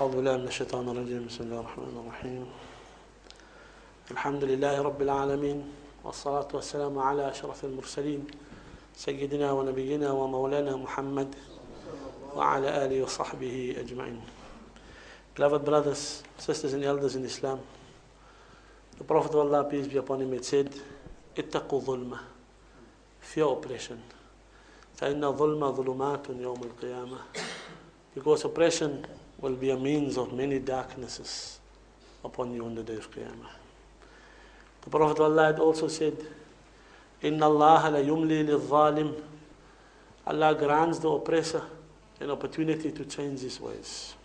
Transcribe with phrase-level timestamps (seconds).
[0.00, 1.26] أعوذ بالله من الشيطان الرجيم.
[1.28, 2.46] بسم الله الرحمن الرحيم.
[4.10, 5.58] الحمد لله رب العالمين
[6.04, 8.24] والصلاة والسلام على أشرف المرسلين
[8.96, 11.34] سيدنا ونبينا ومولانا محمد
[12.36, 14.20] وعلى آله وصحبه أجمعين.
[15.36, 17.60] Beloved brothers, sisters and elders in Islam,
[18.96, 20.72] the Prophet of Allah, peace be upon him, had said,
[21.36, 22.18] اتقوا ظلمة
[23.20, 24.00] fear oppression.
[24.96, 27.18] فإن ظلم ظلمات يوم القيامة
[28.14, 29.06] because oppression
[29.39, 31.59] will be a means of many darknesses
[32.23, 33.53] upon you on the day of Qiyamah.
[34.81, 36.15] The Prophet of Allah had also said,
[37.23, 39.13] إن الله لا يملي للظالم
[40.27, 41.61] Allah grants the oppressor
[42.19, 44.15] an opportunity to change his ways.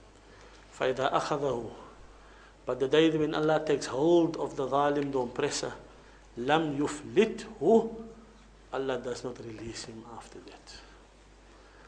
[0.79, 1.71] فإذا أخذه
[2.67, 5.73] But the day when Allah takes hold of the zalim, the oppressor,
[6.39, 7.91] لم يفلته
[8.73, 10.75] Allah does not release him after that.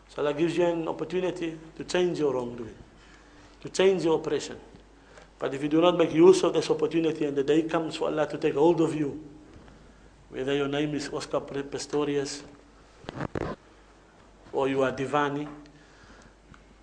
[0.08, 2.74] So Allah gives you an opportunity to change your wrongdoing,
[3.67, 4.55] to change your oppression.
[5.39, 8.07] But if you do not make use of this opportunity and the day comes for
[8.07, 9.21] Allah to take hold of you,
[10.29, 12.43] whether your name is Oscar Pistorius
[14.53, 15.47] or you are Dewani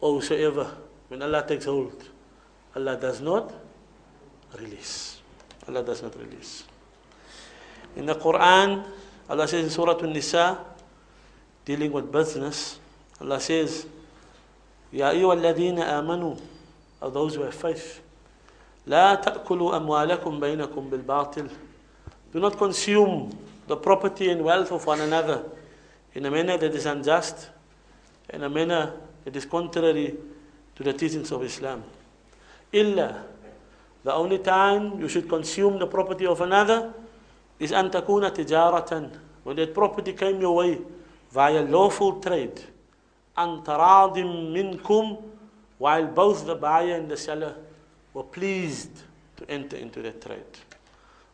[0.00, 0.77] or whosoever,
[1.09, 2.05] when Allah takes hold,
[2.77, 3.53] Allah does not
[4.59, 5.20] release.
[5.66, 6.64] Allah does not release.
[7.97, 8.84] In the Quran,
[9.28, 10.59] Allah says in Surah An-Nisa,
[11.64, 12.78] dealing with business,
[13.20, 13.87] Allah says,
[14.92, 16.53] يا أيها الذين آمنوا
[17.03, 18.02] are those who have faith
[18.88, 21.50] لا تأكلوا أموالكم بينكم بالباطل
[22.34, 23.36] Do not consume
[23.67, 25.44] the property and wealth of one another
[26.14, 27.50] in a manner that is unjust,
[28.30, 28.94] in a manner
[29.25, 30.16] that is contrary
[30.75, 31.84] to the teachings of Islam.
[32.73, 33.23] إلا
[34.03, 36.94] The only time you should consume the property of another
[37.59, 39.12] is أن تكون تجارة
[39.44, 40.80] when that property came your way
[41.31, 42.62] via lawful trade
[43.38, 45.17] عن تراض منكم
[45.84, 47.56] while both the buyer and the seller
[48.14, 49.03] were pleased
[49.38, 50.58] to enter into that trade.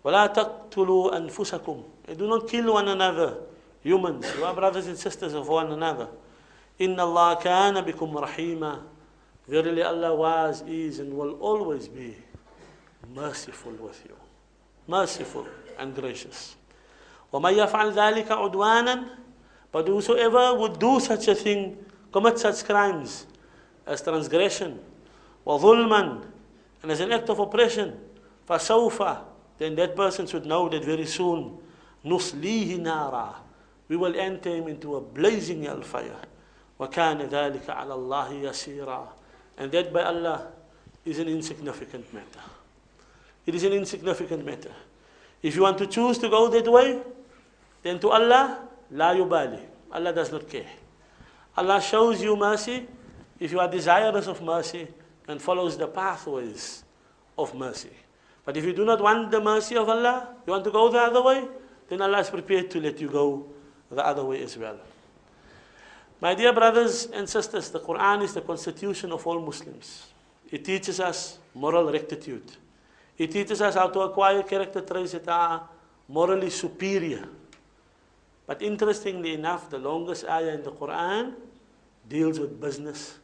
[0.06, 3.38] ولا تقتلوا أنفسكم and do not kill one another
[3.82, 6.08] humans you are brothers and sisters of one another
[6.80, 8.82] إن الله كان بكم رحيما
[9.50, 12.16] verily Allah was is and will always be
[13.16, 14.16] merciful with you
[14.88, 15.48] merciful
[15.80, 16.56] and gracious
[17.34, 19.06] ومن يفعل ذلك عدوانا
[19.72, 21.76] but whosoever would do such a thing
[22.12, 23.26] commit such crimes
[23.88, 24.80] as transgression
[25.46, 26.22] وظلما
[26.84, 28.00] and as an act of oppression
[28.50, 29.00] فسوف
[29.58, 31.58] then that person should know that very soon
[32.06, 33.36] نصليه نارا
[33.88, 36.26] we will enter him into a blazing hellfire
[36.80, 39.08] وكان ذلك على الله يسيرا
[39.58, 40.48] and that by Allah
[41.06, 42.42] is an insignificant matter
[43.46, 44.72] it is an insignificant matter
[45.42, 47.02] if you want to choose to go that way
[47.84, 48.60] then to Allah
[48.92, 49.64] لا يبالي
[49.94, 50.70] Allah does not care
[51.58, 52.88] Allah shows you mercy
[53.41, 54.87] if you are desirous of mercy
[55.27, 56.85] and follows the pathways
[57.39, 57.91] of mercy.
[58.45, 60.99] But if you do not want the mercy of Allah, you want to go the
[60.99, 61.49] other way,
[61.89, 63.47] then Allah is prepared to let you go
[63.91, 64.79] the other way as well.
[66.21, 70.09] My dear brothers and sisters, the Quran is the constitution of all Muslims.
[70.51, 72.45] It teaches us moral rectitude.
[73.17, 75.69] It teaches us how to acquire character traits that are
[76.09, 77.27] morally superior.
[78.47, 81.35] But interestingly enough, the longest ayah in the Quran
[82.09, 83.19] deals with business.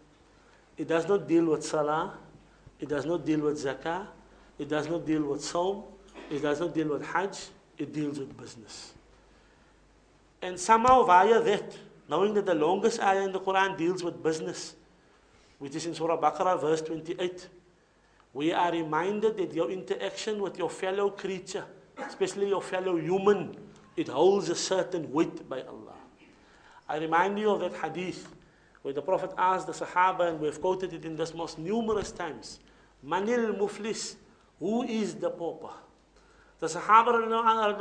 [0.76, 2.18] It does not deal with salah.
[2.78, 4.06] It does not deal with zakah.
[4.58, 5.84] It does not deal with saum.
[6.30, 7.48] It does not deal with hajj.
[7.78, 8.92] It deals with business.
[10.42, 11.76] And somehow via that,
[12.08, 14.74] knowing that the longest ayah in the Quran deals with business,
[15.58, 17.48] which is in Surah Baqarah, verse 28,
[18.34, 21.64] we are reminded that your interaction with your fellow creature,
[22.06, 23.56] especially your fellow human,
[23.96, 25.94] it holds a certain weight by Allah.
[26.86, 28.28] I remind you of that hadith
[28.86, 32.60] where the Prophet asked the Sahaba, and we've quoted it in this most numerous times,
[33.04, 34.14] Manil Muflis,
[34.60, 35.74] who is the pauper?
[36.60, 37.14] The Sahaba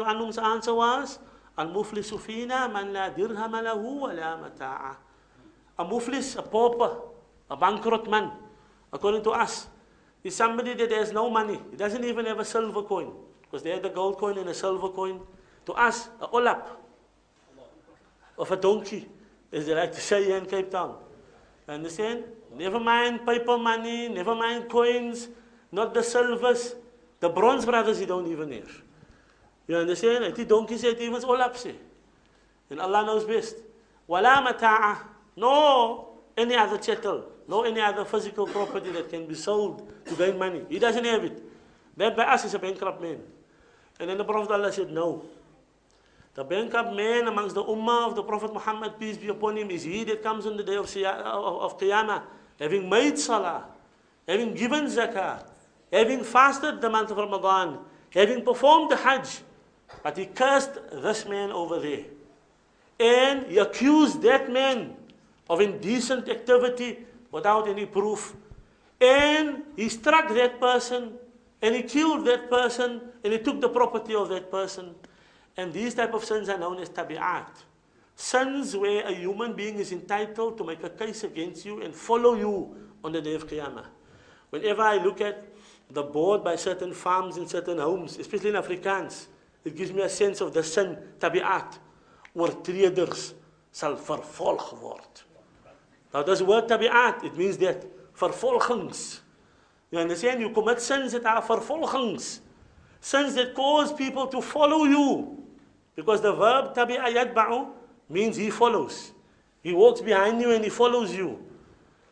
[0.03, 1.19] Anum's answer was,
[1.55, 4.95] Al Muflisu fina man la dirham lahu wa la mata'a.
[5.77, 6.97] A Muflis, a pauper,
[7.51, 8.31] a bankrupt man,
[8.91, 9.67] according to us,
[10.23, 11.61] is somebody that has no money.
[11.69, 13.13] He doesn't even have a silver coin,
[13.43, 15.21] because they had a gold coin and a silver coin.
[15.67, 16.65] To us, a olap
[18.39, 19.07] of a donkey
[19.51, 20.97] as they like to say here in Cape Town.
[21.67, 22.23] Understand?
[22.55, 25.29] Never mind paper money, never mind coins,
[25.71, 26.75] not the silvers.
[27.19, 28.81] The bronze brothers, you don't even have.
[29.67, 30.25] You understand?
[30.25, 31.75] I think donkey said even all up say.
[32.69, 33.55] And Allah knows best.
[34.07, 34.97] Wala mata'a.
[35.35, 40.37] No any other chattel, no any other physical property that can be sold to gain
[40.37, 40.61] money.
[40.69, 41.41] He doesn't have it.
[41.97, 43.19] That by us is a bankrupt man.
[43.99, 45.23] And then the Prophet Allah said, no.
[46.35, 49.83] The bankrupt man amongst the ummah of the Prophet Muhammad, peace be upon him, is
[49.83, 52.23] he that comes on the day of, of, Qiyamah,
[52.59, 53.63] having made salah,
[54.27, 55.47] having given zakah,
[55.91, 57.79] having fasted the month of Ramadan,
[58.09, 59.41] having performed the Hajj,
[60.03, 62.03] but he cursed this man over there.
[62.99, 64.93] And he accused that man
[65.49, 68.35] of indecent activity without any proof.
[68.99, 71.13] And he struck that person
[71.61, 74.95] and he killed that person and he took the property of that person.
[75.57, 77.49] And these type of sins are known as tabi'at.
[78.15, 82.35] Sins where a human being is entitled to make a case against you and follow
[82.35, 83.85] you on the day of Qiyamah.
[84.49, 85.45] Whenever I look at
[85.89, 89.27] the board by certain farms in certain homes, especially in Afrikaans,
[89.63, 91.77] it gives me a sense of the sin, tabi'at.
[92.35, 93.33] Oortreders
[93.71, 95.01] sal vervolg word.
[96.13, 97.85] Now this word tabi'at, it means that
[98.15, 99.19] vervolgings.
[99.91, 100.41] You understand?
[100.41, 102.39] You commit sins that are vervolgings.
[103.01, 105.44] Sins that cause people to follow you.
[105.95, 107.69] Because the verb tabi'a yadba'u
[108.09, 109.13] means he follows.
[109.63, 111.41] He walks behind you and he follows you.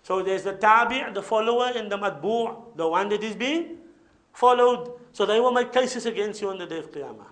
[0.01, 3.77] So there's the tabi', the follower, and the matbu', the one that is being
[4.33, 4.91] followed.
[5.11, 7.27] So they will make cases against you on the day of Qiyamah.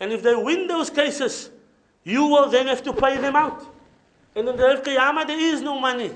[0.00, 1.50] And if they win those cases,
[2.04, 3.66] you will then have to pay them out.
[4.36, 6.12] And on the day of Qiyamah, there is no money.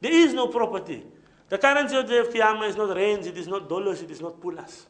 [0.00, 1.04] There is no property.
[1.48, 4.10] The currency of the day of Qiyamah is not rands, it is not dollars, it
[4.10, 4.86] is not pulas.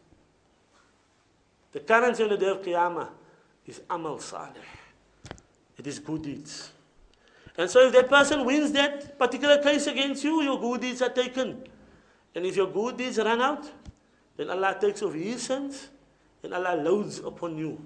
[1.72, 3.08] The currency on the day of Qiyamah
[3.66, 4.66] is amal salih.
[5.78, 6.70] It is good deeds.
[7.56, 11.10] And so if that person wins that particular case against you, your good deeds are
[11.12, 11.64] taken.
[12.34, 13.68] And if your good deeds run out,
[14.36, 15.88] then Allah takes off his sins
[16.42, 17.76] and Allah loads upon you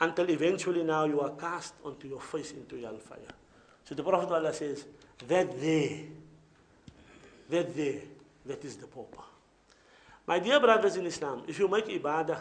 [0.00, 3.34] until eventually now you are cast onto your face into hellfire.
[3.84, 4.86] So the Prophet Allah says,
[5.26, 5.98] that there,
[7.50, 8.00] that there,
[8.46, 9.22] that is the pauper.
[10.26, 12.38] My dear brothers in Islam, if you make ibadah,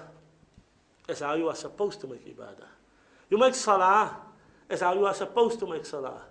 [1.07, 2.67] that's how you are supposed to make ibadah.
[3.29, 4.17] You make salah,
[4.67, 6.21] that's how you are supposed to make salah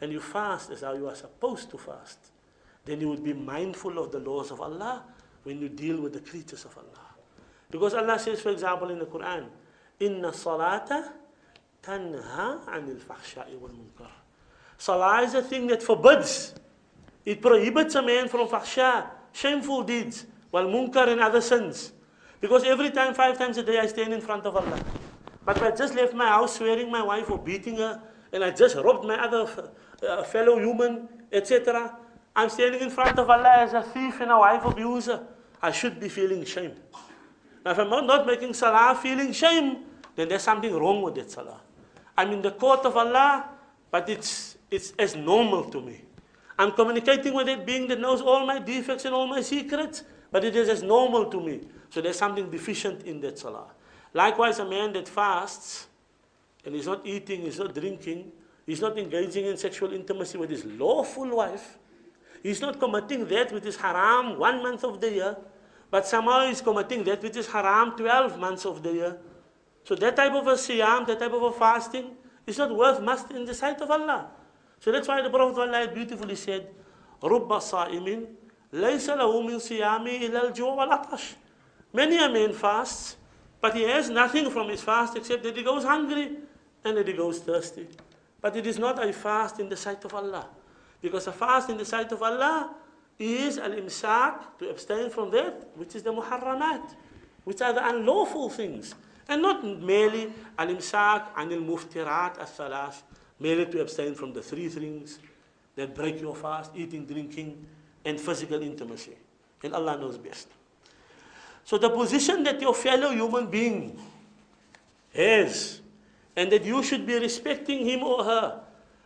[0.00, 2.18] and you fast as how you are supposed to fast,
[2.84, 5.02] then you would be mindful of the laws of Allah
[5.44, 7.08] when you deal with the creatures of Allah.
[7.70, 9.46] Because Allah says, for example, in the Quran,
[10.00, 11.12] Inna salata
[11.82, 14.10] tanha anil fahsha'i wal munkar.
[14.76, 16.54] Salah is a thing that forbids.
[17.24, 21.92] It prohibits a man from fahsha, shameful deeds, wal munkar and other sins.
[22.44, 24.78] Because every time, five times a day, I stand in front of Allah.
[25.46, 28.02] But I just left my house swearing my wife or beating her,
[28.34, 29.48] and I just robbed my other
[30.02, 31.96] a fellow human, etc.
[32.36, 35.24] I'm standing in front of Allah as a thief and a wife abuser.
[35.62, 36.72] I should be feeling shame.
[37.64, 39.78] Now, if I'm not making salah feeling shame,
[40.14, 41.62] then there's something wrong with that salah.
[42.14, 43.48] I'm in the court of Allah,
[43.90, 46.04] but it's, it's as normal to me.
[46.58, 50.43] I'm communicating with it being that knows all my defects and all my secrets, but
[50.43, 51.61] it is as normal to me.
[51.89, 53.71] So there's something deficient in that salah.
[54.13, 55.87] Likewise, a man that fasts
[56.65, 58.31] and he's not eating, he's not drinking,
[58.69, 61.79] He's not engaging in sexual intimacy with his lawful wife.
[62.43, 65.37] He's not committing that which is haram one month of the year,
[65.89, 69.17] but somehow he's committing that which is haram 12 months of the year.
[69.83, 72.11] So that type of a siyam, that type of a fasting,
[72.45, 74.29] is not worth much in the sight of Allah.
[74.79, 76.69] So that's why the Prophet Allah beautifully said,
[77.23, 78.27] رُبَّ صَائِمٍ
[78.73, 81.35] لَيْسَ لَهُ مِنْ صِيَامِ إِلَى الْجُوعِ وَالْعَطَشِ
[81.93, 83.17] Many a man fasts,
[83.61, 86.37] but he has nothing from his fast except that he goes hungry
[86.83, 87.87] and that he goes thirsty.
[88.41, 90.47] But it is not a fast in the sight of Allah.
[91.01, 92.75] Because a fast in the sight of Allah
[93.17, 96.93] is al-imsak, to abstain from that, which is the muharramat,
[97.43, 98.95] which are the unlawful things.
[99.27, 103.03] And not merely al-imsak anil muftirat as-salas,
[103.39, 105.19] merely to abstain from the three things
[105.75, 107.65] that break your fast, eating, drinking,
[108.05, 109.15] and physical intimacy.
[109.63, 110.47] And Allah knows best.
[111.63, 113.99] So the position that your fellow human being
[115.13, 115.81] has
[116.35, 118.61] and that you should be respecting him or her,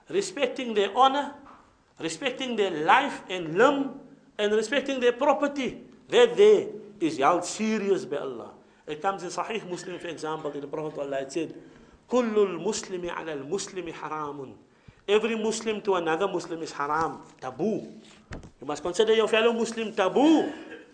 [0.10, 1.34] respecting their honor,
[2.00, 4.00] respecting their life and limb,
[4.38, 5.82] and respecting their property.
[6.10, 6.68] That there
[7.00, 8.52] is held serious by Allah.
[8.86, 11.56] It comes in Sahih Muslim, for example, that the Prophet Allah said,
[12.10, 14.54] كل المسلم على المسلم حرام.
[15.09, 17.89] every Muslim to another Muslim is haram, taboo.
[18.61, 20.53] You must consider your fellow Muslim taboo.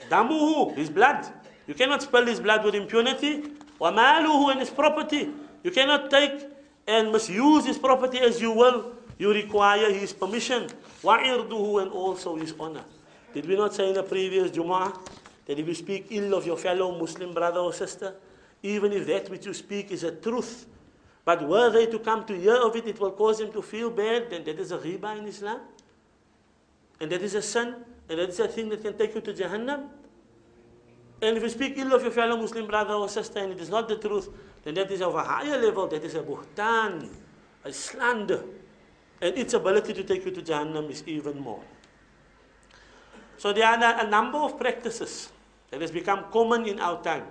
[0.08, 1.26] Damuhu, his blood.
[1.66, 3.42] You cannot spill his blood with impunity.
[3.80, 5.30] Wamaluhu and his property.
[5.62, 6.46] You cannot take
[6.86, 8.92] and misuse his property as you will.
[9.18, 10.68] You require his permission.
[11.02, 12.84] Wa'irduhu and also his honor.
[13.32, 14.94] Did we not say in the previous Jumu'ah
[15.46, 18.14] that if you speak ill of your fellow Muslim brother or sister,
[18.62, 20.66] even if that which you speak is a truth,
[21.24, 23.90] but were they to come to hear of it, it will cause them to feel
[23.90, 25.60] bad, then that is a ghiba in Islam.
[27.00, 27.74] And that is a sin,
[28.08, 29.88] and that is a thing that can take you to Jahannam.
[31.22, 33.70] And if you speak ill of your fellow Muslim brother or sister and it is
[33.70, 34.28] not the truth,
[34.62, 37.08] then that is of a higher level, that is a buhtan,
[37.64, 38.44] a slander.
[39.20, 41.62] And its ability to take you to Jahannam is even more.
[43.38, 45.32] So there are a number of practices
[45.70, 47.24] that has become common in our time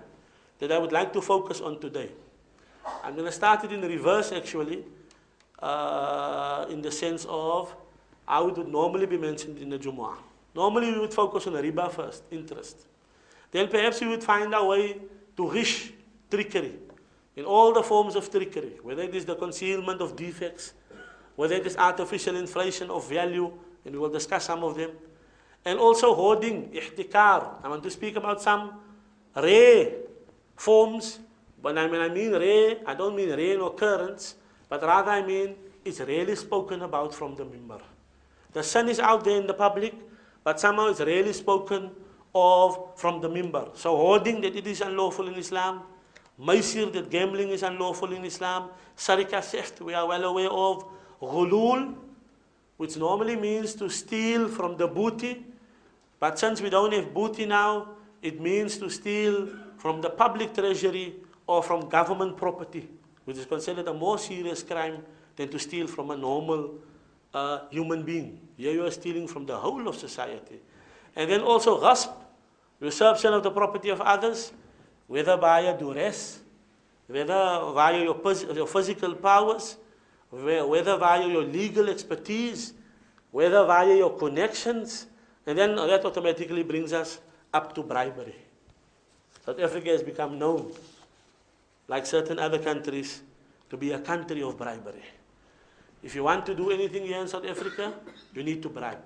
[0.59, 2.09] that I would like to focus on today.
[3.03, 4.83] I'm going to start it in reverse actually,
[5.59, 7.75] uh, in the sense of
[8.25, 10.17] how it would normally be mentioned in the Jumu'ah.
[10.55, 12.87] Normally we would focus on the riba first, interest.
[13.51, 14.99] Then perhaps we would find our way
[15.37, 15.91] to ghish,
[16.29, 16.73] trickery,
[17.35, 20.73] in all the forms of trickery, whether it is the concealment of defects,
[21.35, 23.51] whether it is artificial inflation of value,
[23.85, 24.91] and we will discuss some of them,
[25.65, 27.63] and also hoarding, ihtikar.
[27.63, 28.79] I want to speak about some
[29.35, 29.91] rare
[30.55, 31.19] forms,
[31.63, 34.35] but when I mean rare, I don't mean rare occurrence,
[34.67, 35.55] but rather I mean
[35.85, 37.81] it's rarely spoken about from the mimbar.
[38.51, 39.93] The sun is out there in the public,
[40.43, 41.91] but somehow it's rarely spoken
[42.35, 43.77] of from the mimbar.
[43.77, 45.83] So hoarding that it is unlawful in Islam,
[46.37, 50.83] maisir that gambling is unlawful in Islam, sarika theft we are well aware of,
[51.21, 51.95] ghulul,
[52.75, 55.45] which normally means to steal from the booty,
[56.19, 57.87] but since we don't have booty now,
[58.21, 62.89] it means to steal from the public treasury or from government property,
[63.25, 65.03] which is considered a more serious crime
[65.35, 66.75] than to steal from a normal
[67.33, 68.39] uh, human being.
[68.57, 70.59] Here you are stealing from the whole of society.
[71.15, 72.11] And then also ghasb,
[72.79, 74.51] usurpation of the property of others,
[75.07, 76.39] whether via duress,
[77.07, 78.19] whether via your,
[78.53, 79.77] your physical powers,
[80.29, 82.73] whether via your legal expertise,
[83.31, 85.07] whether via your connections,
[85.45, 87.19] and then that automatically brings us
[87.53, 88.35] up to bribery.
[89.45, 90.71] South Africa has become known,
[91.88, 93.22] like certain other countries,
[93.70, 95.04] to be a country of bribery.
[96.02, 97.94] If you want to do anything here in South Africa,
[98.34, 99.04] you need to bribe.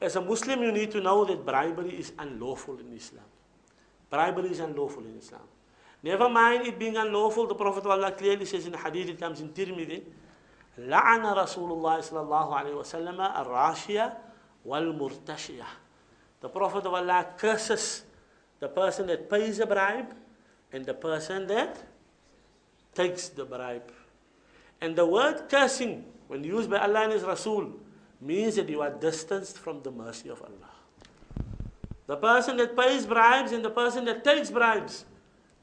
[0.00, 3.24] As a Muslim, you need to know that bribery is unlawful in Islam.
[4.10, 5.42] Bribery is unlawful in Islam.
[6.02, 9.40] Never mind it being unlawful, the Prophet Allah clearly says in the hadith, it comes
[9.40, 10.02] in Tirmidhi,
[10.78, 14.18] لعن رسول الله صلى الله عليه وسلم الراشية
[14.66, 15.66] والمرتشية.
[16.40, 18.04] The Prophet of Allah curses
[18.58, 20.14] the person that pays a bribe
[20.71, 21.81] and the person that
[22.93, 23.91] takes the bribe.
[24.81, 27.73] And the word cursing, when used by Allah and His Rasul,
[28.21, 30.73] means that you are distanced from the mercy of Allah.
[32.07, 35.05] The person that pays bribes and the person that takes bribes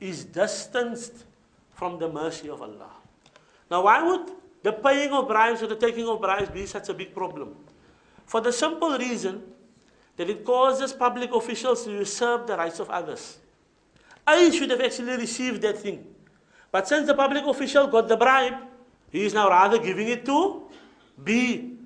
[0.00, 1.24] is distanced
[1.72, 2.90] from the mercy of Allah.
[3.70, 4.30] Now, why would
[4.62, 7.56] the paying of bribes or the taking of bribes be such a big problem?
[8.26, 9.42] For the simple reason
[10.16, 13.38] that it causes public officials to usurp the rights of others.
[14.26, 16.04] I should have actually received that thing.
[16.72, 18.54] But since the public official got the bribe,
[19.10, 20.62] he is now rather giving it to
[21.22, 21.76] B.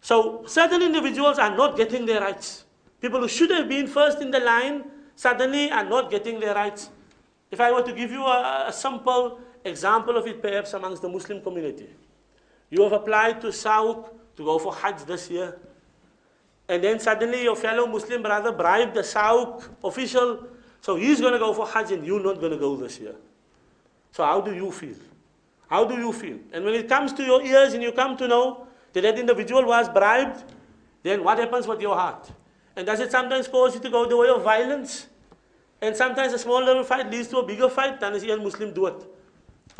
[0.00, 2.64] So certain individuals are not getting their rights.
[3.00, 4.84] People who should have been first in the line
[5.16, 6.90] suddenly are not getting their rights.
[7.50, 11.08] If I were to give you a, a simple example of it perhaps amongst the
[11.08, 11.88] Muslim community.
[12.70, 15.58] You have applied to SAHUC to go for Hajj this year.
[16.68, 20.46] And then suddenly your fellow Muslim brother bribed the SAHUC official,
[20.86, 23.16] so he's going to go for Hajj and you're not going to go this year.
[24.12, 24.94] So how do you feel?
[25.68, 26.38] How do you feel?
[26.52, 29.66] And when it comes to your ears and you come to know that that individual
[29.66, 30.44] was bribed,
[31.02, 32.30] then what happens with your heart?
[32.76, 35.08] And does it sometimes cause you to go the way of violence?
[35.80, 38.72] And sometimes a small little fight leads to a bigger fight, then is a Muslim
[38.72, 39.04] do it.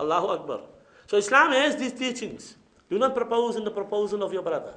[0.00, 0.60] Allahu Akbar.
[1.06, 2.56] So Islam has these teachings.
[2.90, 4.74] Do not propose in the proposal of your brother.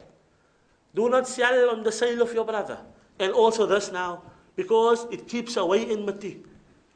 [0.93, 2.77] Do not sell on the sale of your brother.
[3.17, 4.21] And also this now,
[4.59, 6.43] because it keeps away enmity.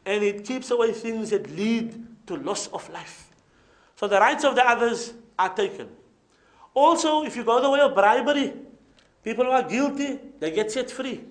[0.05, 1.95] And it keeps away things that lead
[2.27, 3.29] to loss of life.
[3.95, 5.87] So the rights of the others are taken.
[6.73, 8.51] Also, if you go the way of bribery,
[9.23, 11.21] people who are guilty, they get set free.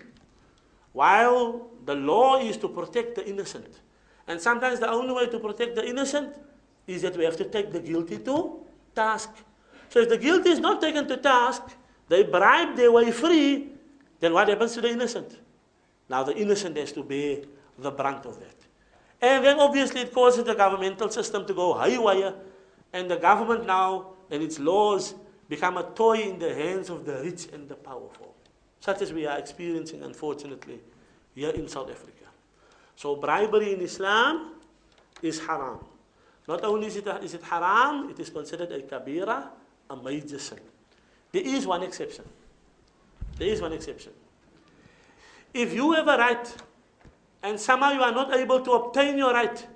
[0.95, 3.81] While the law is to protect the innocent.
[4.27, 6.35] And sometimes the only way to protect the innocent
[6.87, 9.29] is that we have to take the guilty to task.
[9.91, 11.77] So if the guilty is not taken to task,
[12.09, 13.69] they bribe their way free,
[14.19, 15.37] then what happens to the innocent?
[16.13, 17.39] Now the innocent has to bear
[17.79, 18.55] the brunt of that.
[19.23, 22.35] And then obviously it causes the governmental system to go haywire,
[22.93, 25.15] and the government now and its laws
[25.49, 28.35] become a toy in the hands of the rich and the powerful,
[28.81, 30.81] such as we are experiencing, unfortunately,
[31.35, 32.29] here in South Africa.
[32.95, 34.57] So bribery in Islam
[35.23, 35.79] is haram.
[36.47, 39.49] Not only is it, is it haram, it is considered a kabira,
[39.89, 40.61] a major sin.
[41.33, 42.27] There is one exception.
[43.39, 44.13] There is one exception.
[45.55, 46.55] If you have a right
[47.43, 49.67] and somehow you are not able to obtain your right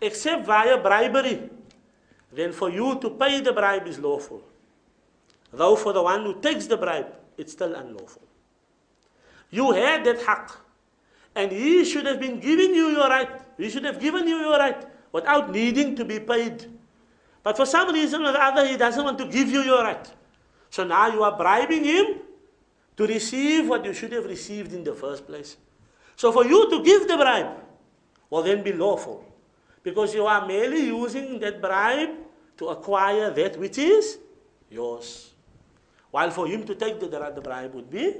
[0.00, 1.50] except via bribery,
[2.32, 4.42] then for you to pay the bribe is lawful.
[5.52, 8.22] Though for the one who takes the bribe, it's still unlawful.
[9.50, 10.56] You had that haqq.
[11.34, 13.30] And he should have been giving you your right.
[13.56, 16.66] He should have given you your right without needing to be paid.
[17.42, 20.10] But for some reason or other, he doesn't want to give you your right.
[20.70, 22.19] So now you are bribing him
[22.96, 25.56] to receive what you should have received in the first place.
[26.16, 27.56] So for you to give the bribe
[28.28, 29.24] will then be lawful
[29.82, 32.10] because you are merely using that bribe
[32.58, 34.18] to acquire that which is
[34.68, 35.32] yours.
[36.10, 38.16] While for him to take the, the bribe would be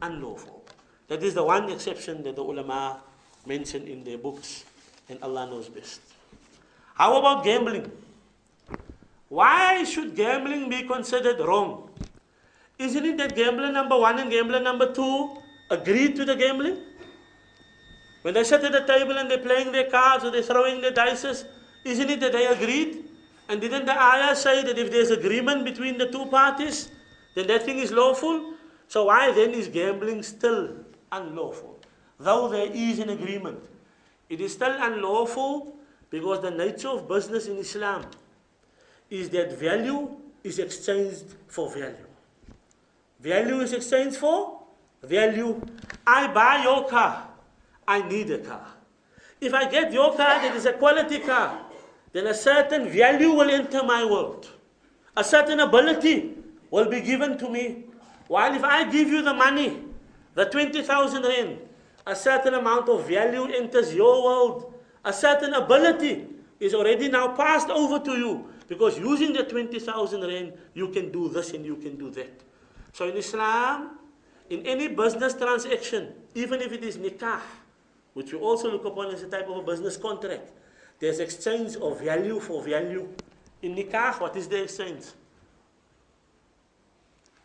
[0.00, 0.64] unlawful.
[1.08, 3.00] That is the one exception that the ulama
[3.46, 4.64] mention in their books,
[5.08, 6.00] and Allah knows best.
[6.94, 7.90] How about gambling?
[9.28, 11.90] Why should gambling be considered wrong?
[12.78, 15.38] Isn't it that gambler number one and gambler number two
[15.70, 16.78] agreed to the gambling?
[18.22, 20.90] When they sit at the table and they're playing their cards or they're throwing their
[20.92, 21.44] dices,
[21.84, 23.04] isn't it that they agreed?
[23.48, 26.90] And didn't the ayah say that if there's agreement between the two parties,
[27.34, 28.54] then that thing is lawful?
[28.88, 30.74] So why then is gambling still
[31.12, 31.78] unlawful?
[32.18, 33.60] Though there is an agreement.
[34.28, 35.76] It is still unlawful
[36.10, 38.04] because the nature of business in Islam
[39.08, 42.06] is that value is exchanged for value.
[43.26, 44.62] Value is exchanged for
[45.02, 45.60] value.
[46.06, 47.26] I buy your car.
[47.88, 48.68] I need a car.
[49.40, 51.60] If I get your car that is a quality car,
[52.12, 54.48] then a certain value will enter my world.
[55.16, 56.34] A certain ability
[56.70, 57.86] will be given to me.
[58.28, 59.82] While if I give you the money,
[60.34, 61.58] the 20,000 rand,
[62.06, 64.72] a certain amount of value enters your world.
[65.04, 66.28] A certain ability
[66.60, 68.46] is already now passed over to you.
[68.68, 72.45] Because using the 20,000 rand, you can do this and you can do that.
[72.96, 73.98] So in Islam,
[74.48, 77.42] in any business transaction, even if it is nikah,
[78.14, 80.48] which we also look upon as a type of a business contract,
[80.98, 83.06] there's exchange of value for value.
[83.60, 85.04] In nikah, what is the exchange?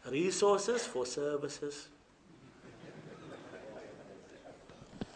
[0.09, 1.89] Resources for services.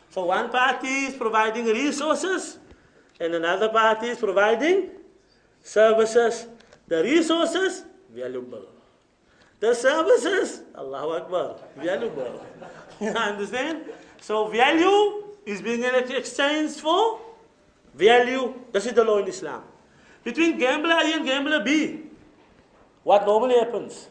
[0.10, 2.60] So one party is providing resources
[3.22, 4.90] and another party is providing
[5.64, 6.48] services.
[6.90, 8.75] The resources, valuable.
[9.66, 12.46] The services, Allahu Akbar, valuable.
[13.02, 13.86] you understand?
[14.22, 17.20] So value is being exchanged for
[17.96, 18.54] value.
[18.72, 19.64] This is the law in Islam.
[20.24, 22.04] Between gambler A and gambler B,
[23.02, 24.08] what normally happens?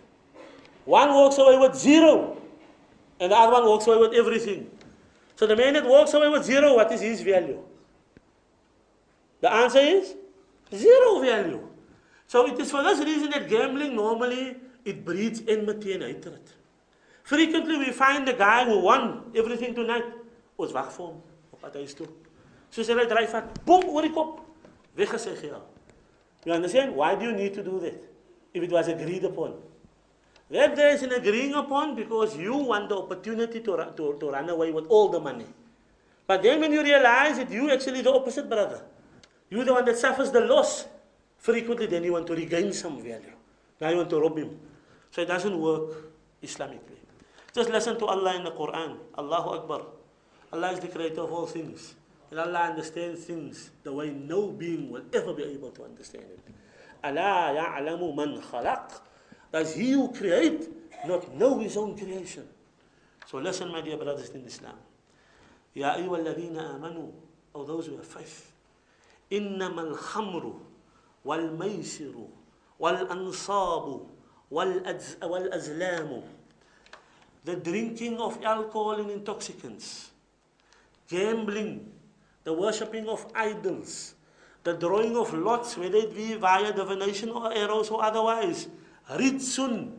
[0.87, 2.37] One walks away with zero,
[3.21, 4.69] and the other one walks away with everything.
[5.37, 7.63] So the man that walks away with zero, what is his value?
[9.41, 10.17] The answer is
[10.75, 11.63] zero value.
[12.27, 16.41] So it is for this reason that gambling normally it breeds enmity and hatred.
[17.23, 20.05] Frequently we find the guy who won everything tonight
[20.57, 22.09] was wag vir hom op pad huis toe.
[22.71, 24.41] Soos hy dryf vat, bom oor die kop,
[24.97, 25.63] weggesê geld.
[26.45, 26.95] You understand?
[26.95, 27.97] Why do you need to do that?
[28.53, 29.55] If it was agreed upon.
[30.51, 34.51] That there is an agreeing upon because you want the opportunity to, to, to run
[34.51, 35.47] away with all the money.
[36.27, 38.83] But then when you realize that you actually the opposite brother.
[39.49, 40.87] You're the one that suffers the loss.
[41.39, 43.33] Frequently then you want to regain some value.
[43.81, 44.59] Now you want to rob him.
[45.14, 46.12] So it doesn't work
[46.44, 47.00] Islamically.
[47.54, 48.98] Just listen to Allah in the Quran.
[49.18, 49.82] Allahu Akbar.
[50.54, 51.96] Allah is the creator of all things.
[52.32, 56.40] And Allah understands things the way no being will ever be able to understand it.
[57.04, 59.02] Allah ya'lamu man khalaq.
[59.52, 60.70] Does he who create
[61.08, 62.46] not know his own creation?
[63.26, 64.78] So listen, my dear brothers in Islam.
[65.74, 67.12] Ya ayyuha alladhina amanu,
[67.56, 68.52] O those who have faith.
[69.32, 70.54] إنما الخمر
[71.26, 72.16] والميسر
[72.80, 74.02] والأنصاب
[74.55, 76.23] والأزلام
[77.45, 80.11] the drinking of alcohol and intoxicants.
[81.09, 81.93] Gambling.
[82.45, 84.15] The worshipping of idols.
[84.63, 88.69] The drawing of lots whether it be via divination or arrows or otherwise.
[89.11, 89.93] Rijsun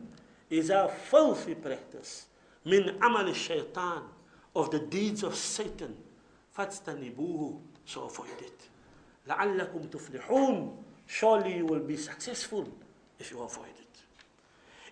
[0.50, 2.26] is a filthy practice.
[2.64, 4.02] Min amal shaitan
[4.56, 5.94] of the deeds of Satan.
[6.58, 8.68] فَاتْتَنِبُوهُ So avoid it.
[9.28, 10.72] لَعَلَّكُمْ tuflihun.
[11.06, 12.66] Surely you will be successful
[13.20, 13.85] if you avoid it.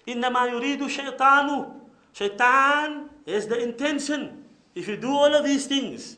[0.09, 1.81] إنما يريد الشيطان
[2.15, 6.17] Shaitan has the intention if you do all of these things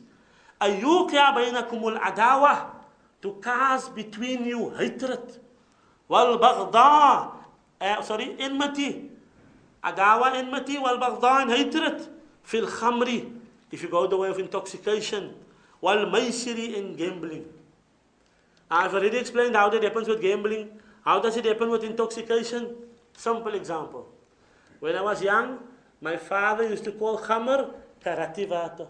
[0.61, 2.73] يوقع بينكم العداوة
[3.21, 5.39] to cast between you hatred
[6.09, 7.33] والبغضاء
[7.81, 9.09] uh, sorry enmity
[9.83, 12.07] عداوة enmity والبغضاء and hatred
[12.43, 13.31] في الخمر
[13.71, 15.33] if you go the way of intoxication
[15.81, 17.45] والميسر and gambling
[18.69, 20.69] I've already explained how that happens with gambling.
[21.05, 22.75] How does it happen with intoxication?
[23.17, 24.07] Simple example.
[24.79, 25.57] When I was young,
[25.99, 27.73] my father used to call khamr
[28.05, 28.85] karati water.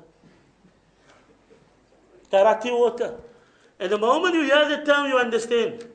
[2.30, 3.16] Karati water.
[3.80, 5.88] And the moment you hear the term, you understand.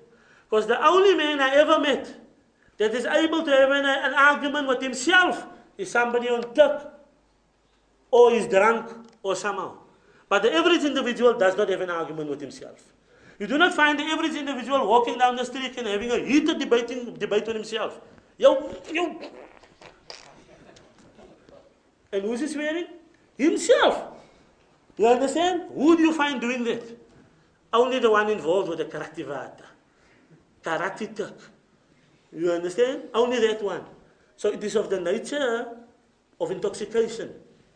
[0.48, 2.08] Because the only man I ever met
[2.78, 5.44] that is able to have an, an argument with himself
[5.76, 6.88] is somebody on Turk
[8.10, 8.88] or is drunk
[9.22, 9.76] or somehow.
[10.30, 12.82] But the average individual does not have an argument with himself.
[13.38, 16.58] You do not find the average individual walking down the street and having a heated
[16.58, 18.00] debating, debate with himself.
[18.38, 19.20] Yo, yo.
[22.12, 22.86] And who's he swearing?
[23.38, 24.12] Himself.
[24.96, 25.70] You understand?
[25.74, 26.82] Who do you find doing that?
[27.72, 29.64] Only the one involved with the Karativata.
[30.62, 31.32] Karatitak.
[32.32, 33.04] You understand?
[33.14, 33.84] Only that one.
[34.36, 35.78] So it is of the nature
[36.40, 37.32] of intoxication.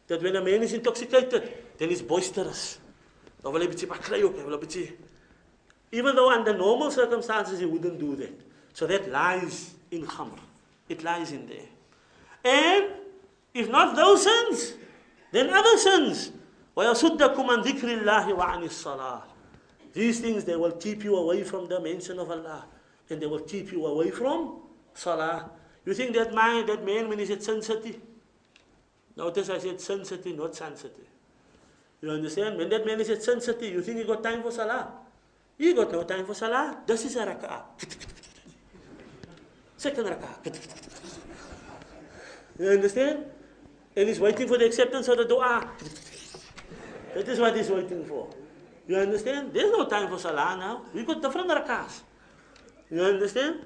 [0.06, 2.78] That when a man is intoxicated, then he's boisterous.
[5.92, 8.45] Even though under normal circumstances he wouldn't do that.
[8.75, 10.39] So that lies in khamr.
[10.89, 11.69] It lies in there.
[12.43, 12.93] And
[13.53, 14.73] if not those sins,
[15.31, 16.31] then other sins.
[16.75, 19.21] وَيَصُدَّكُمْ عَنْ ذِكْرِ اللَّهِ وَعَنِ الصَّلَاةِ
[19.93, 22.65] These things, they will keep you away from the mention of Allah.
[23.09, 24.61] And they will keep you away from
[24.93, 25.49] salah.
[25.85, 27.99] You think that man, that man when he said Sun City?
[29.17, 31.03] Notice I said Sun City, not Sun City.
[32.01, 32.57] You understand?
[32.57, 34.91] When that man is at Sun City, you think he got time for salah?
[35.57, 36.77] He got no time for salah.
[36.87, 37.61] This is a rak'ah.
[39.76, 40.34] Second rak'ah.
[42.58, 43.26] You understand?
[43.96, 45.68] And he's waiting for the acceptance of the dua.
[47.14, 48.28] That is what he's waiting for.
[48.88, 49.52] You understand?
[49.52, 50.82] There's no time for salah now.
[50.94, 52.02] We got different rak'ahs.
[52.90, 53.64] You understand?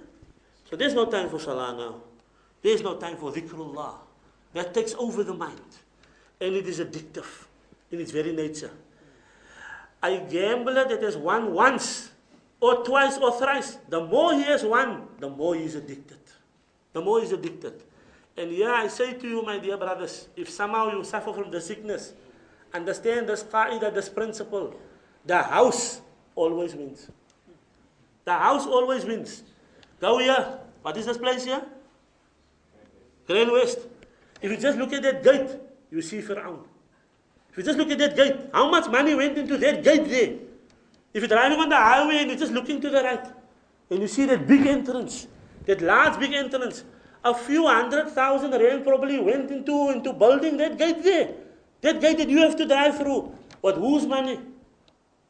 [0.68, 2.02] So there's no time for salah now.
[2.62, 3.94] There's no time for dhikrullah.
[4.54, 5.60] That takes over the mind.
[6.40, 7.46] And it is addictive
[7.90, 8.70] in its very nature.
[10.02, 12.09] A gambler that has won once
[12.60, 16.18] or twice or thrice, the more he has won, the more he is addicted.
[16.92, 17.82] The more he is addicted.
[18.36, 21.60] And yeah, I say to you, my dear brothers, if somehow you suffer from the
[21.60, 22.12] sickness,
[22.72, 24.74] understand this qaida, this principle.
[25.24, 26.00] The house
[26.34, 27.10] always wins.
[28.24, 29.42] The house always wins.
[30.00, 30.58] Go here.
[30.82, 31.62] What is this place here?
[33.28, 33.86] GrandWest.
[34.40, 36.64] If you just look at that gate, you see Fir'aun.
[37.50, 40.49] If you just look at that gate, how much money went into that gate there?
[41.12, 43.26] If you're driving on the highway and you're just looking to the right,
[43.90, 45.26] and you see that big entrance,
[45.66, 46.84] that large big entrance,
[47.24, 51.34] a few hundred thousand rand probably went into, into building that gate there.
[51.80, 53.34] That gate that you have to drive through.
[53.60, 54.38] But whose money?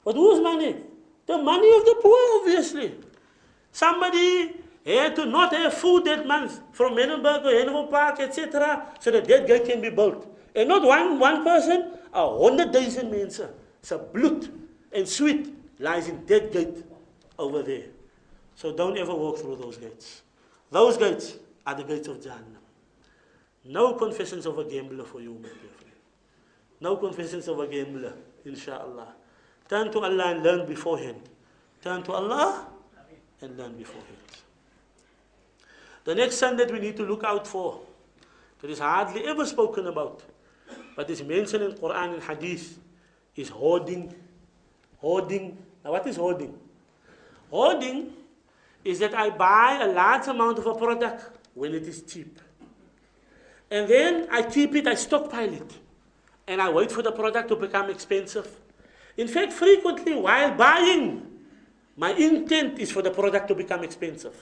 [0.04, 0.76] But whose money?
[1.26, 2.94] The money of the poor, obviously.
[3.72, 9.10] Somebody had to not have food that month from Manenberg or Hanover Park, etc., so
[9.10, 10.26] that that gate can be built.
[10.54, 13.40] And not one, one person, a hundred thousand mense.
[13.80, 14.48] It's a blood
[14.92, 16.84] and sweet lies in that gate
[17.38, 17.86] over there.
[18.54, 20.22] So don't ever walk through those gates.
[20.70, 22.60] Those gates are the gates of Jahannam.
[23.64, 25.94] No confessions of a gambler for you, my dear friend.
[26.80, 28.14] No confessions of a gambler,
[28.44, 29.14] inshallah.
[29.68, 31.28] Turn to Allah and learn beforehand.
[31.82, 32.66] Turn to Allah
[33.40, 34.16] and learn beforehand.
[36.04, 37.80] The next sin that we need to look out for,
[38.60, 40.22] that is hardly ever spoken about,
[40.96, 42.78] but is mentioned in Quran and Hadith
[43.36, 44.14] is hoarding.
[44.98, 45.56] Hoarding.
[45.84, 46.58] Now, what is hoarding?
[47.50, 48.12] Hoarding
[48.84, 52.38] is that I buy a large amount of a product when it is cheap.
[53.70, 55.72] And then I keep it, I stockpile it.
[56.46, 58.48] And I wait for the product to become expensive.
[59.16, 61.26] In fact, frequently while buying,
[61.96, 64.34] my intent is for the product to become expensive.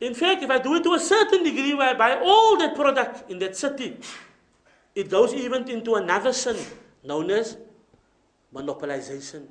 [0.00, 2.74] In fact, if I do it to a certain degree where I buy all that
[2.74, 3.98] product in that city,
[4.94, 6.56] it goes even into another sin
[7.04, 7.56] known as
[8.52, 9.46] monopolization,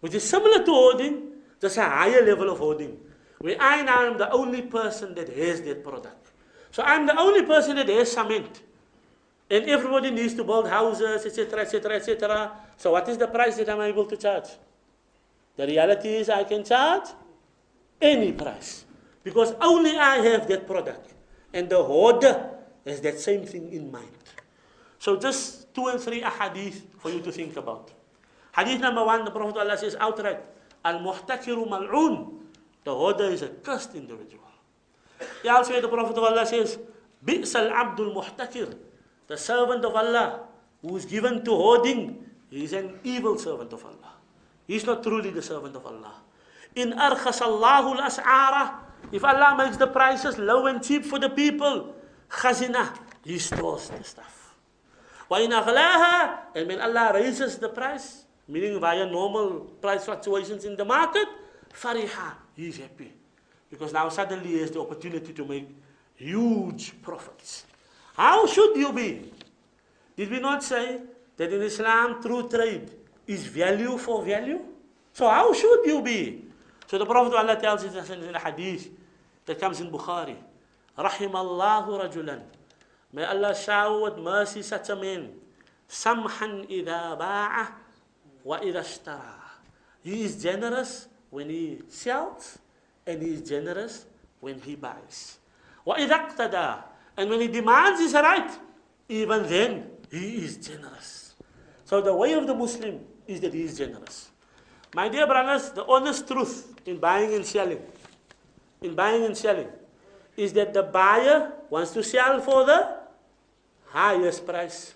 [0.00, 2.98] which is similar to hoarding, just a higher level of hoarding,
[3.38, 6.32] where I now am the only person that has that product.
[6.70, 8.62] So I'm the only person that has cement.
[9.50, 12.52] And everybody needs to build houses, etc., etc., etc.
[12.76, 14.48] So what is the price that I'm able to charge?
[15.56, 17.08] The reality is I can charge
[18.00, 18.84] any price.
[19.24, 21.14] Because only I have that product.
[21.52, 22.50] And the hoarder
[22.86, 24.12] has that same thing in mind.
[24.98, 27.90] So just two and three ahadith for you to think about.
[28.58, 30.42] Hadith number one, the Prophet Allah says outright,
[30.84, 32.42] Al-muhtakiru mal'un.
[32.82, 34.42] The hoarder is a cursed individual.
[35.42, 36.78] He also the Prophet Allah says,
[37.24, 38.74] Bi'sal abdul muhtakir.
[39.28, 40.42] The servant of Allah
[40.82, 42.18] who is given to hoarding,
[42.50, 44.18] he is an evil servant of Allah.
[44.66, 46.14] He is not truly the servant of Allah.
[46.74, 48.74] In arkhas Allahu al-as'ara,
[49.12, 51.94] if Allah makes the prices low and cheap for the people,
[52.28, 52.90] khazina,
[53.24, 54.56] he stores the stuff.
[55.30, 60.84] وَإِنْ أَغْلَاهَا And when Allah raises the price, meaning via normal price fluctuations in the
[60.84, 61.28] market,
[61.72, 63.12] fariha, he is happy.
[63.70, 65.68] Because now suddenly he has the opportunity to make
[66.16, 67.64] huge profits.
[68.16, 69.30] How should you be?
[70.16, 71.00] Did we not say
[71.36, 72.90] that in Islam true trade
[73.26, 74.60] is value for value?
[75.12, 76.44] So how should you be?
[76.88, 78.88] So the Prophet Allah tells us in a hadith
[79.44, 80.36] that comes in Bukhari,
[80.96, 82.40] Rahimallahu rajulan.
[83.12, 85.30] May Allah shower with mercy such a man.
[85.88, 87.68] Samhan idha ba'ah
[88.56, 89.34] ishtara.
[90.02, 92.58] He is generous when he sells
[93.06, 94.06] and he is generous
[94.40, 95.38] when he buys.
[95.86, 96.84] Idha
[97.16, 98.50] And when he demands his right,
[99.08, 101.34] even then he is generous.
[101.84, 104.30] So the way of the Muslim is that he is generous.
[104.94, 107.80] My dear brothers, the honest truth in buying and selling,
[108.82, 109.68] in buying and selling,
[110.36, 112.98] is that the buyer wants to sell for the
[113.86, 114.94] highest price.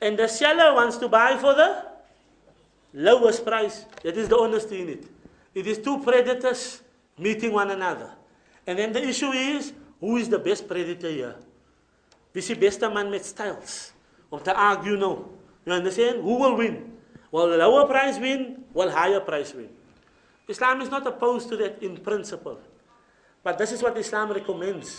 [0.00, 1.93] And the seller wants to buy for the
[2.94, 3.84] lowest price.
[4.02, 5.04] That is the honesty in it.
[5.54, 6.80] It is two predators
[7.18, 8.14] meeting one another.
[8.66, 11.34] And then the issue is, who is the best predator here?
[12.34, 13.92] Wie is die beste man met styles?
[14.32, 15.30] Of the argue nou.
[15.64, 16.22] You understand?
[16.22, 16.90] Who will win?
[17.30, 18.64] Will the lower price win?
[18.74, 19.70] Will higher price win?
[20.48, 22.58] Islam is not opposed to that in principle.
[23.44, 24.98] But this is what Islam recommends.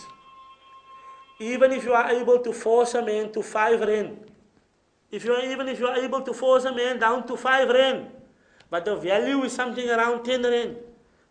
[1.39, 4.31] Even if you are able to force a man to five rand,
[5.15, 7.69] if you are, even if you are able to force a man down to five
[7.69, 8.07] rand,
[8.69, 10.75] but the value is something around 10 rand,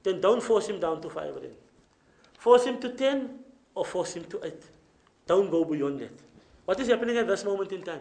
[0.02, 1.54] then don't force him down to five rand.
[2.38, 3.28] Force him to 10
[3.74, 4.54] or force him to 8.
[5.26, 6.12] Don't go beyond that.
[6.64, 8.00] What is happening at this moment in time?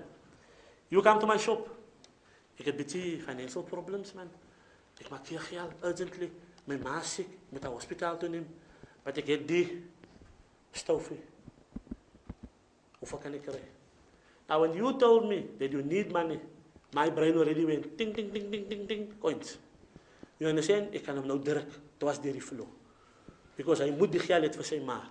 [0.89, 1.67] You come to my shop.
[2.59, 4.29] Ek het bietjie financial problems man.
[5.01, 6.29] Ek maak hier geld urgently.
[6.69, 8.45] My ma siek, moet na hospitaal toe neem.
[9.03, 9.63] But ek het die
[10.71, 11.17] stofie.
[13.01, 13.63] Hoeveel kan ek kry?
[14.49, 16.39] Now when you told me that you need money,
[16.93, 19.57] my brain already went ting ting ting ting ting ting coins.
[20.39, 20.93] You understand?
[20.93, 21.67] Ek kan hom nou druk.
[21.97, 22.67] Dit was deur die.
[23.55, 25.01] Because hy moet die geld hê vir ma.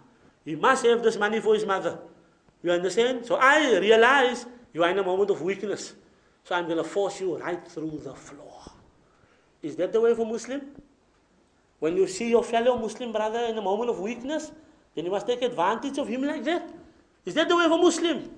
[0.44, 1.98] He must have this money for his mother.
[2.62, 3.26] You understand?
[3.26, 5.94] So I realize you are in a moment of weakness.
[6.44, 8.62] So I'm going to force you right through the floor.
[9.62, 10.60] Is that the way for Muslim?
[11.78, 14.50] When you see your fellow Muslim brother in a moment of weakness,
[14.94, 16.68] then you must take advantage of him like that.
[17.24, 18.30] Is that the way a Muslim?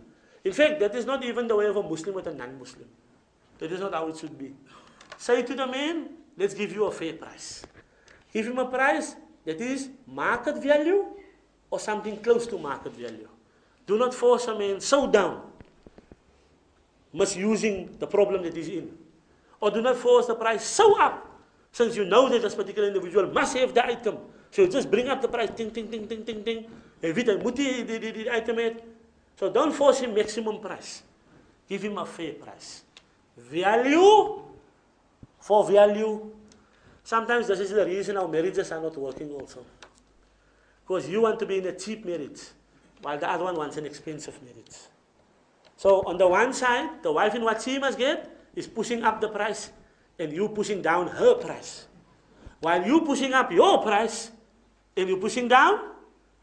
[0.44, 2.86] In fact, that is not even the way of a Muslim with a non-Muslim.
[3.58, 4.52] That is not how it should be.
[5.16, 7.64] Say to the man, let's give you a fair price.
[8.32, 11.06] Give him a price that is market value
[11.70, 13.28] or something close to market value.
[13.86, 15.42] Do not force a man so down,
[17.12, 18.90] misusing the problem that he's in.
[19.60, 21.24] Or do not force the price so up,
[21.72, 24.18] since you know that this particular individual must have the item.
[24.50, 26.66] So just bring up the price, ting, ting, ting, ting, ting, ting.
[27.02, 28.60] Hy weet hy moet die, die item.
[29.36, 31.02] So don't force him maximum price.
[31.68, 32.82] Give him a fair price.
[33.36, 34.42] Value
[35.40, 36.30] for value.
[37.02, 39.64] Sometimes this is the reason our marriages are not working also.
[40.86, 42.40] Because you want to be in a cheap marriage,
[43.02, 44.76] while the other one wants an expensive marriage.
[45.76, 49.20] So on the one side, the wife in what she must get is pushing up
[49.20, 49.70] the price,
[50.18, 51.86] and you pushing down her price.
[52.60, 54.30] While you pushing up your price,
[54.96, 55.80] and you pushing down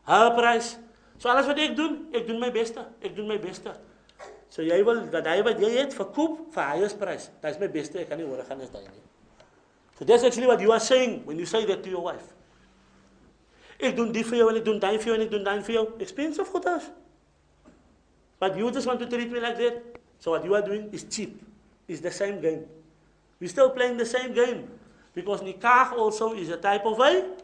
[0.06, 0.76] her price.
[1.22, 2.82] So alles wat ek doen, ek doen my beste.
[3.06, 3.76] Ek doen my beste.
[4.50, 7.30] So jy wil dat hy wat jy het verkoop vir highest price.
[7.44, 9.04] Dit is my beste, ek kan nie hoor gaan is daai nie.
[10.00, 12.26] So that's actually what you are saying when you say that to your wife.
[13.78, 15.62] Ek doen die vir jou en ek doen daai vir jou en ek doen daai
[15.62, 15.86] vir jou.
[16.02, 16.90] Expensive goeders.
[18.42, 20.02] But you just want to treat me like that.
[20.18, 21.38] So what you are doing is cheap.
[21.88, 22.66] It's the same game.
[23.40, 24.66] We're still playing the same game.
[25.14, 27.38] Because nikah also is a type of a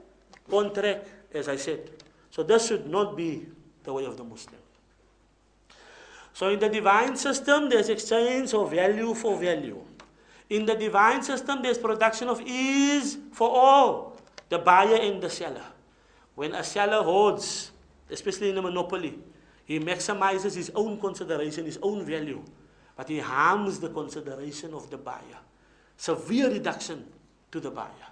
[0.50, 1.90] contract, as I said.
[2.34, 3.46] So this should not be
[3.88, 4.60] the way of the Muslim.
[6.34, 9.82] So in the divine system, there's exchange of value for value.
[10.50, 14.18] In the divine system, there's production of ease for all,
[14.50, 15.64] the buyer and the seller.
[16.36, 17.72] When a seller hoards,
[18.12, 19.18] especially in a monopoly,
[19.66, 22.44] he maximizes his own consideration, his own value,
[22.96, 25.40] but he harms the consideration of the buyer.
[25.96, 27.06] Severe reduction
[27.52, 28.08] to the buyer.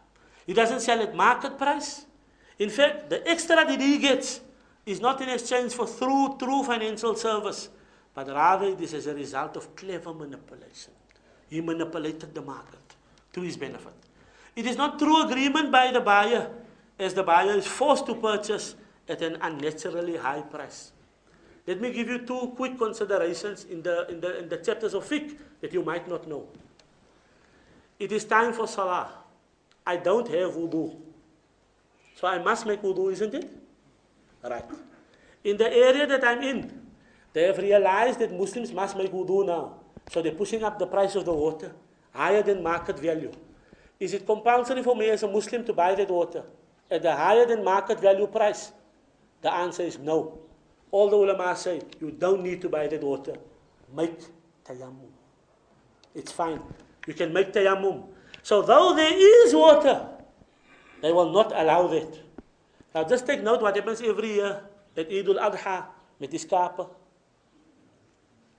[0.48, 2.06] He doesn't sell at market price.
[2.60, 4.40] In fact, the extra that he gets
[4.86, 7.70] is not in exchange for true, true financial service,
[8.14, 10.94] but rather it is as a result of clever manipulation.
[11.50, 12.80] He manipulated the market
[13.34, 13.94] to his benefit.
[14.56, 16.50] It is not true agreement by the buyer
[16.98, 18.76] as the buyer is forced to purchase
[19.08, 20.92] at an unnaturally high price.
[21.68, 25.04] Let me give you two quick considerations in the, in the, in the chapters of
[25.08, 26.48] fiqh that you might not know.
[28.00, 29.10] It is time for salah.
[29.86, 30.96] I don't have wudu.
[32.16, 33.50] So I must make wudu, isn't it?
[34.50, 34.66] Right.
[35.44, 36.82] In the area that I'm in,
[37.34, 39.80] they have realized that Muslims must make wudu now.
[40.12, 41.74] So they're pushing up the price of the water
[42.14, 43.32] higher than market value.
[44.00, 46.44] Is it compulsory for me as a Muslim to buy that water?
[46.90, 48.72] at the higher than market value price?
[49.42, 50.40] The answer is no.
[50.92, 53.36] All the ulama say, you don't need to buy that water.
[53.96, 54.20] Make
[54.64, 55.12] tayammum.
[56.14, 56.62] It's fine.
[57.08, 58.08] You can make tayammum.
[58.44, 60.08] So though there is water,
[61.02, 62.20] they will not allow that.
[62.96, 64.64] Now just take note what happens every year
[64.96, 65.86] at Eid al-Adha
[66.18, 66.48] with this.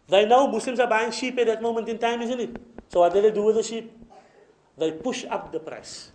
[0.09, 2.57] They know Muslims are buying sheep at that moment in time, isn't it?
[2.88, 3.90] So what do they do with the sheep?
[4.77, 6.12] They push up the price.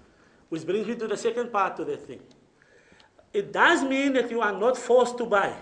[0.49, 2.21] Which brings me to the second part of that thing.
[3.33, 5.55] It does mean that you are not forced to buy,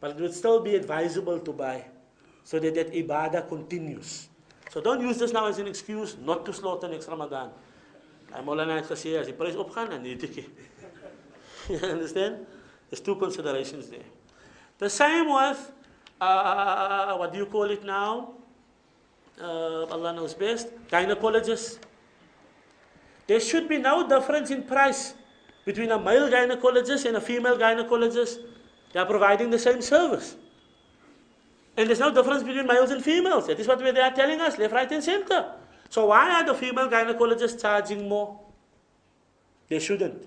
[0.00, 1.84] but it would still be advisable to buy.
[2.44, 4.28] so that that ibadah continues.
[4.70, 7.50] So don't use this now as an excuse not to slaughter next Ramadan.
[8.34, 10.44] I'm all het gesê as die prys opgaan dan eet ek.
[11.68, 12.46] you understand?
[12.90, 14.08] There's two considerations there.
[14.78, 15.72] The same with
[16.20, 18.32] uh, what do you call it now?
[19.40, 20.68] Uh, Allah knows best.
[20.88, 21.78] Gynecologists.
[23.26, 25.14] There should be no difference in price
[25.64, 28.38] between a male gynecologist and a female gynecologist.
[28.92, 30.36] They are providing the same service.
[31.76, 33.48] And there's no difference between males and females.
[33.48, 35.52] That is what they are telling us, left, right, and center.
[35.88, 38.38] So why are the female gynecologists charging more?
[39.68, 40.22] They shouldn't.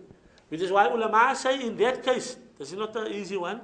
[0.49, 3.61] Which is why ulama say in that case, this is not an easy one,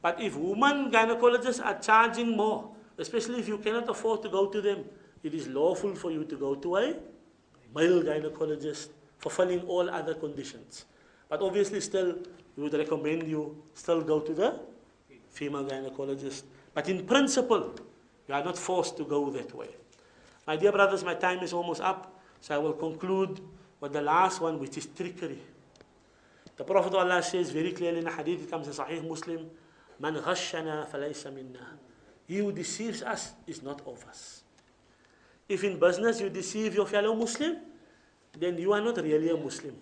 [0.00, 4.60] but if women gynecologists are charging more, especially if you cannot afford to go to
[4.60, 4.84] them,
[5.22, 6.94] it is lawful for you to go to a
[7.74, 8.88] male gynecologist,
[9.18, 10.84] fulfilling all other conditions.
[11.28, 12.18] But obviously still,
[12.56, 14.60] we would recommend you still go to the
[15.30, 16.44] female gynecologist.
[16.72, 17.74] But in principle,
[18.28, 19.68] you are not forced to go that way.
[20.46, 23.40] My dear brothers, my time is almost up, so I will conclude
[23.80, 25.40] with the last one, which is trickery.
[26.56, 29.50] The Prophet Allah says very clearly in a hadith, it comes in Sahih Muslim,
[29.98, 31.78] Man ghashana falaysa minna.
[32.26, 34.42] He who deceives us is not of us.
[35.48, 37.58] If in business you deceive your fellow Muslim,
[38.38, 39.76] then you are not really a Muslim.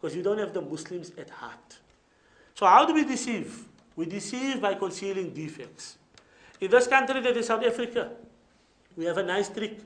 [0.00, 1.78] Because you don't have the Muslims at heart.
[2.54, 3.64] So how do we deceive?
[3.94, 5.96] We deceive by concealing defects.
[6.60, 8.10] In this country that is South Africa,
[8.96, 9.78] we have a nice trick.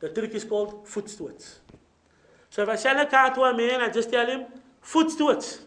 [0.00, 1.58] The trick is called voetstoots.
[2.50, 4.46] So if I sell a car to a man, I just tell him,
[4.84, 5.60] voetstoots.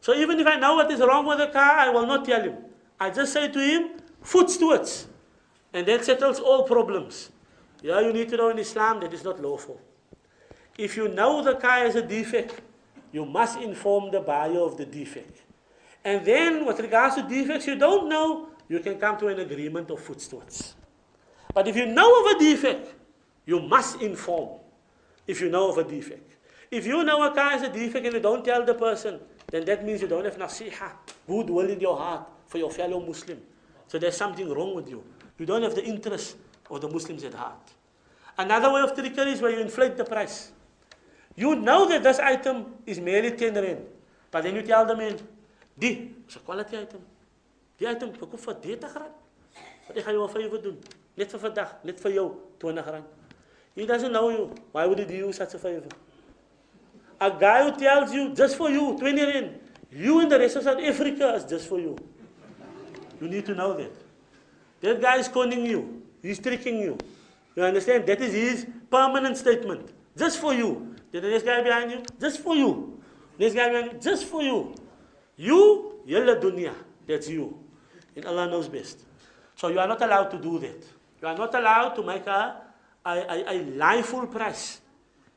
[0.00, 2.40] So even if I know what is wrong with the car, I will not tell
[2.42, 2.56] him.
[3.00, 5.06] I just say to him, voetstoots.
[5.72, 7.30] And that settles all problems.
[7.82, 9.80] Yeah, you need to know in Islam that is not lawful.
[10.76, 12.60] If you know the car has a defect,
[13.12, 15.42] you must inform the buyer of the defect.
[16.04, 19.90] And then, with regards to defects you don't know, you can come to an agreement
[19.90, 20.74] of voetstoots.
[21.52, 22.94] But if you know of a defect,
[23.46, 24.60] you must inform
[25.26, 26.36] if you know of a defect.
[26.70, 29.64] If you know a car has a defect and you don't tell the person, then
[29.64, 30.92] that means you don't have nasiha,
[31.26, 33.40] goodwill in your heart for your fellow Muslim.
[33.86, 35.02] So there's something wrong with you.
[35.38, 36.36] You don't have the interest
[36.70, 37.72] of the Muslims at heart.
[38.36, 40.52] Another way of trickery is where you inflate the price.
[41.34, 43.86] You know that this item is merely 10 rand,
[44.30, 45.16] but then you tell the man,
[45.78, 47.00] die is a quality item.
[47.78, 49.14] Die item verkoop vir 30 rand.
[49.88, 50.78] Wat ek gaan jou 'n favour doen.
[51.16, 52.26] Net vir vandag, net vir jou
[52.58, 53.06] 20 rand.
[53.74, 54.52] He doesn't know you.
[54.72, 55.88] Why would he do you such a favor?
[57.20, 60.62] A guy who tells you just for you, 20 rand, you and the rest of
[60.62, 61.96] South Africa is just for you.
[63.20, 63.92] You need to know that.
[64.80, 66.02] That guy is conning you.
[66.22, 66.98] He's tricking you.
[67.56, 68.06] You understand?
[68.06, 69.90] That is his permanent statement.
[70.16, 70.94] Just for you.
[71.10, 73.00] The next guy behind you, just for you.
[73.38, 74.74] This guy behind you, just for you.
[75.36, 76.74] You, yalla dunya.
[77.06, 77.58] That's you.
[78.14, 79.04] And Allah knows best.
[79.56, 80.84] So you are not allowed to do that.
[81.20, 82.62] You are not allowed to make a,
[83.04, 84.80] a, a, a lie full price.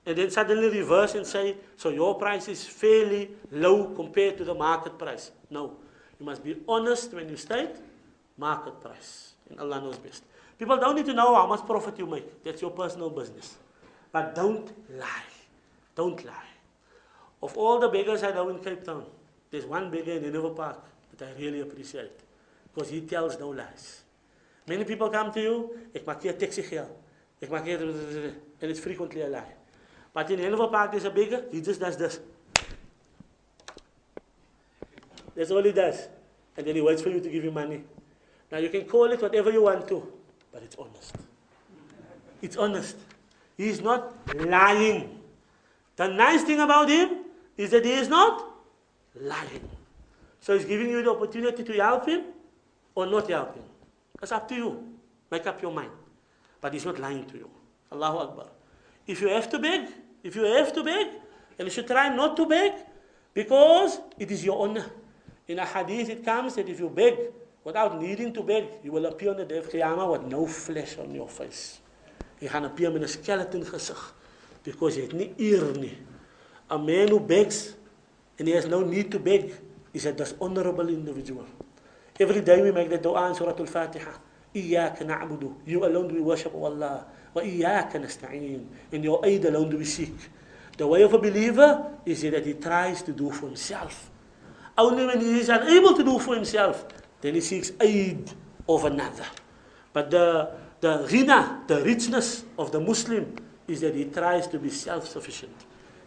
[0.06, 4.54] And then suddenly reverse and say, so your price is fairly low compared to the
[4.54, 5.32] market price.
[5.50, 5.78] No.
[6.20, 7.76] You must be honest when you state
[8.38, 9.34] market price.
[9.50, 10.24] And Allah knows best.
[10.58, 12.44] People don't need to know how much profit you make.
[12.44, 13.58] That's your personal business.
[14.12, 15.32] But don't lie.
[15.96, 16.52] Don't lie.
[17.42, 19.06] Of all the beggars I know in Cape Town,
[19.50, 20.80] there's one beggar in Nineveh Park
[21.18, 22.20] that I really appreciate.
[22.74, 24.02] Because he tells no lies.
[24.68, 25.56] Many people come to you,
[25.94, 26.94] ek maak hier taxi geld.
[27.42, 27.82] Ek maak hier,
[28.62, 29.61] and it's frequently a lie.
[30.14, 32.20] But in Nineveh Park, there's a beggar, he just does this.
[35.36, 36.08] That's all he does.
[36.58, 37.84] And then he waits for you to give him money.
[38.52, 40.12] Now you can call it whatever you want to,
[40.52, 41.16] but it's honest.
[42.42, 42.98] It's honest.
[43.56, 45.20] He's not lying.
[45.96, 48.44] The nice thing about him is that he is not
[49.16, 49.70] lying.
[50.42, 52.24] So he's giving you the opportunity to help him
[52.96, 53.64] or not help him.
[54.20, 54.84] That's up to you.
[55.30, 55.92] Make up your mind.
[56.60, 57.50] But he's not lying to you.
[57.92, 58.48] Allahu Akbar.
[59.08, 59.90] If you have to beg,
[60.23, 61.07] if you have to beg,
[61.59, 62.73] and you should try not to beg,
[63.35, 64.85] because it is your honor.
[65.49, 69.07] In a hadith it comes that if you beg without needing to beg, you will
[69.07, 71.81] appear on the day of Qiyamah with no flesh on your face.
[72.41, 74.13] You gaan appear met 'n skeleton gesig
[74.63, 75.97] because jy het nie eer nie.
[76.69, 77.75] A man who begs
[78.39, 79.55] and he has no need to beg
[79.95, 81.47] is a dishonorable individual.
[82.19, 84.13] Every day we make the dua in Surah Al-Fatiha.
[84.57, 87.07] إياك نعبد You alone do we worship Allah.
[87.35, 90.15] وإياك نستعين In your aid alone do we seek.
[90.77, 94.11] The way of a believer is that he tries to do for himself.
[94.77, 96.85] Only when he is unable to do for himself,
[97.23, 98.31] then he seeks aid
[98.69, 99.25] of another.
[99.93, 100.51] But the,
[100.81, 105.57] the ghina, the richness of the Muslim is that he tries to be self-sufficient.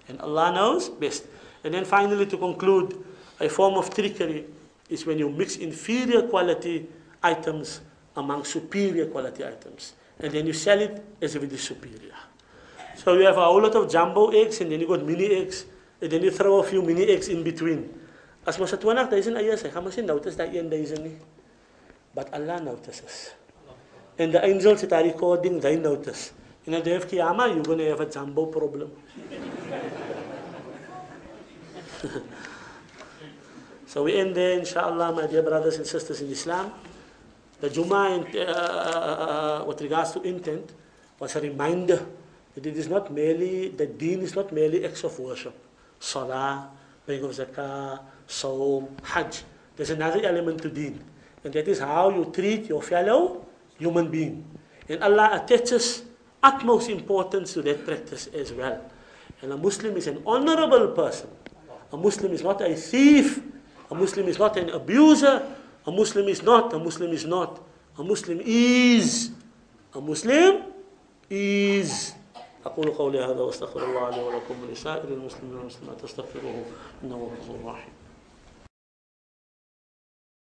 [0.07, 1.25] And Allah knows best.
[1.63, 3.03] And then finally to conclude,
[3.39, 4.45] a form of trickery
[4.89, 6.87] is when you mix inferior quality
[7.23, 7.81] items
[8.15, 9.93] among superior quality items.
[10.20, 12.14] And then you sell it as if it is superior.
[12.96, 15.66] So you have a whole lot of jumbo eggs and then you got mini eggs
[16.00, 17.90] and then you throw a few mini eggs in between.
[18.46, 19.70] As tuwanak, daizin ayas eh.
[19.70, 21.16] Hamasin notice that yan daizin eh.
[22.14, 23.32] But Allah notices.
[24.18, 26.32] And the angels that are recording, they notice.
[26.66, 28.90] In the day of you're going to have a jumbo problem.
[33.86, 36.72] so we end there, inshallah, my dear brothers and sisters in Islam.
[37.64, 40.76] The Jummah, uh, uh, uh, with regards to intent,
[41.18, 42.04] was a reminder
[42.52, 45.56] that it is not merely, the deen is not merely acts of worship.
[45.98, 46.68] Salah,
[47.06, 49.48] paying of zakah, saum, hajj.
[49.80, 51.00] There's another element to deen.
[51.42, 53.46] And that is how you treat your fellow
[53.78, 54.44] human being.
[54.86, 56.04] And Allah attaches
[56.44, 58.76] utmost importance to that practice as well.
[59.40, 61.30] And a Muslim is an honorable person.
[61.90, 63.40] A Muslim is not a thief.
[63.90, 65.63] A Muslim is not an abuser.
[65.87, 66.73] A Muslim is not.
[66.73, 67.51] A Muslim is not.
[67.97, 69.31] A Muslim is.
[69.95, 70.53] A Muslim
[71.29, 72.13] is.
[72.65, 76.65] أقول قولي هذا واستغفر الله لي ولكم ولسائر المسلمين والمسلمات استغفروه
[77.03, 77.93] إنه هو الغفور الرحيم